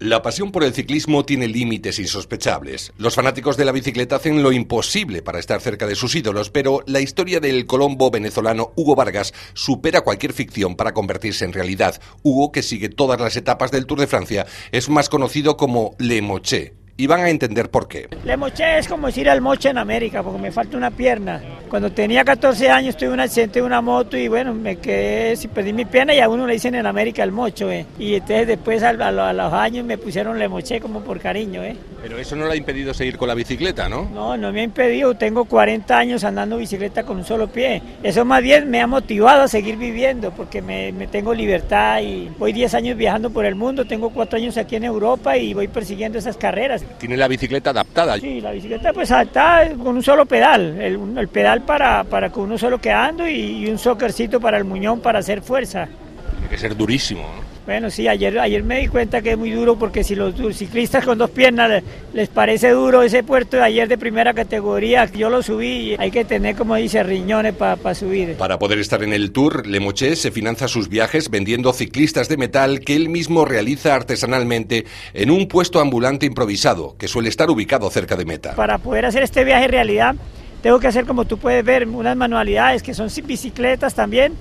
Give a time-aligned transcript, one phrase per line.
[0.00, 2.92] La pasión por el ciclismo tiene límites insospechables.
[2.98, 6.84] Los fanáticos de la bicicleta hacen lo imposible para estar cerca de sus ídolos, pero
[6.86, 12.00] la historia del colombo venezolano Hugo Vargas supera cualquier ficción para convertirse en realidad.
[12.22, 16.22] Hugo, que sigue todas las etapas del Tour de Francia, es más conocido como Le
[16.22, 18.08] Moché, y van a entender por qué.
[18.24, 21.42] Le moché es como decir al moche en América, porque me falta una pierna.
[21.68, 25.48] Cuando tenía 14 años tuve un accidente de una moto y bueno, me quedé, si
[25.48, 27.86] perdí mi pierna y a uno le dicen en América el mocho, ¿eh?
[27.98, 31.76] Y entonces después a, los años me pusieron le moché como por cariño, ¿eh?
[32.02, 34.08] Pero eso no le ha impedido seguir con la bicicleta, ¿no?
[34.12, 35.14] No, no me ha impedido.
[35.14, 37.82] Tengo 40 años andando bicicleta con un solo pie.
[38.02, 42.30] Eso más bien me ha motivado a seguir viviendo porque me, me tengo libertad y
[42.38, 45.68] voy 10 años viajando por el mundo, tengo 4 años aquí en Europa y voy
[45.68, 48.18] persiguiendo esas carreras tiene la bicicleta adaptada.
[48.18, 52.58] Sí, la bicicleta pues adaptada con un solo pedal, el, pedal para, para con uno
[52.58, 55.88] solo quedando y, y un soccercito para el muñón para hacer fuerza.
[56.32, 57.48] Tiene que ser durísimo, ¿no?
[57.68, 61.04] Bueno, sí, ayer, ayer me di cuenta que es muy duro porque si los ciclistas
[61.04, 61.82] con dos piernas
[62.14, 66.10] les, parece duro ese puerto de ayer de primera categoría, yo lo subí y hay
[66.10, 68.36] que tener, como dice, riñones para subir.
[68.36, 72.80] Para poder estar en el Tour, Lemoché se financia sus viajes vendiendo ciclistas de metal
[72.80, 78.16] que él mismo realiza artesanalmente en un puesto ambulante improvisado que suele estar ubicado cerca
[78.16, 78.54] de meta.
[78.54, 80.16] Para poder hacer este viaje en realidad,
[80.62, 84.34] tengo que hacer, como tú puedes ver, unas manualidades que son bicicletas también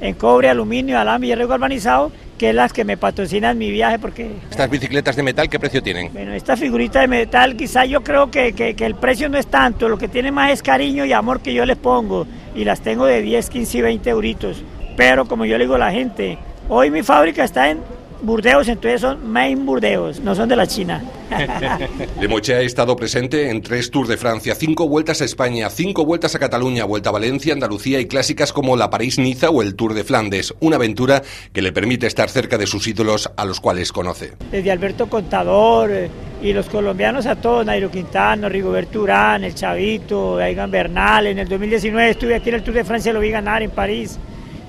[0.00, 3.98] en cobre, aluminio, alambre y hierro galvanizado, que es las que me patrocinan mi viaje
[3.98, 4.30] porque...
[4.50, 6.12] ¿Estas bicicletas de metal qué precio tienen?
[6.12, 9.46] Bueno, esta figurita de metal quizá yo creo que, que, que, el precio no es
[9.46, 12.80] tanto, lo que tiene más es cariño y amor que yo les pongo y las
[12.80, 14.64] tengo de 10, 15 y 20 euritos.
[14.96, 16.38] Pero como yo le digo a la gente,
[16.68, 17.80] hoy mi fábrica está en
[18.24, 21.02] Burdeos, entonces son main Burdeos, no son de la China.
[22.20, 26.34] Lemoche ha estado presente en tres Tours de Francia, cinco vueltas a España, cinco vueltas
[26.34, 30.04] a Cataluña, vuelta a Valencia, Andalucía y clásicas como la París-Niza o el Tour de
[30.04, 31.22] Flandes, una aventura
[31.52, 34.32] que le permite estar cerca de sus ídolos a los cuales conoce.
[34.50, 36.10] Desde Alberto Contador eh,
[36.42, 41.48] y los colombianos a todos, Nairo Quintano, Rigoberto Urán, el Chavito, Aigan Bernal, en el
[41.48, 44.18] 2019 estuve aquí en el Tour de Francia, lo vi ganar en París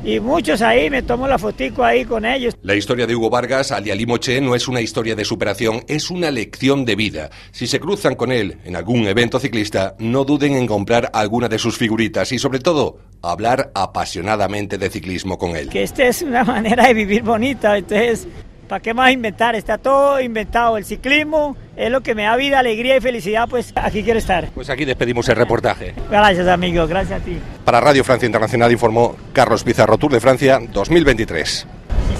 [0.05, 2.55] y muchos ahí, me tomo la fotico ahí con ellos.
[2.61, 6.29] La historia de Hugo Vargas, Ali Moche, no es una historia de superación, es una
[6.29, 7.31] lección de vida.
[7.51, 11.57] Si se cruzan con él en algún evento ciclista, no duden en comprar alguna de
[11.57, 15.69] sus figuritas y sobre todo, hablar apasionadamente de ciclismo con él.
[15.69, 18.27] Que esta es una manera de vivir bonita, entonces
[18.68, 19.56] ¿Para qué más inventar?
[19.56, 20.78] Está todo inventado.
[20.78, 24.50] El ciclismo es lo que me da vida, alegría y felicidad, pues aquí quiero estar.
[24.53, 25.94] Pues aquí despedimos el reportaje.
[26.09, 27.38] Gracias, amigo, gracias a ti.
[27.64, 31.68] Para Radio Francia Internacional informó Carlos Pizarro Tour de Francia 2023.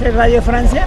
[0.04, 0.84] ¿Es Radio Francia?